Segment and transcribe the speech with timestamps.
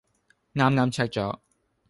[0.55, 1.39] 啱啱 check 咗